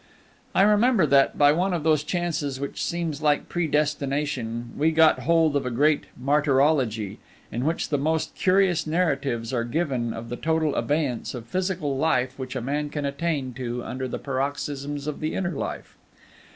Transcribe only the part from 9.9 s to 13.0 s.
of the total abeyance of physical life which a man